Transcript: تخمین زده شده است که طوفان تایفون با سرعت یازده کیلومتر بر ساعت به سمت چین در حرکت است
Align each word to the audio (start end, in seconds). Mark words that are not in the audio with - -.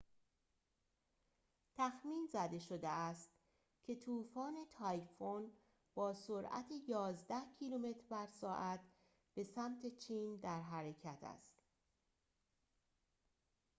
تخمین 1.75 2.27
زده 2.33 2.59
شده 2.59 2.87
است 2.87 3.29
که 3.83 3.95
طوفان 3.95 4.53
تایفون 4.71 5.51
با 5.95 6.13
سرعت 6.13 6.65
یازده 6.87 7.41
کیلومتر 7.59 8.01
بر 8.09 8.25
ساعت 8.27 8.81
به 9.35 9.43
سمت 9.43 9.97
چین 9.97 10.35
در 10.35 10.61
حرکت 10.61 11.19
است 11.23 11.61